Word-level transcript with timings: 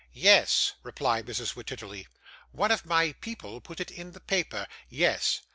'Yes,' 0.13 0.73
replied 0.81 1.27
Mrs. 1.27 1.53
Wititterly, 1.55 2.07
'one 2.51 2.71
of 2.71 2.87
my 2.87 3.11
people 3.21 3.61
put 3.61 3.79
it 3.79 3.91
in 3.91 4.13
the 4.13 4.19
paper 4.19 4.65
Yes. 4.89 5.41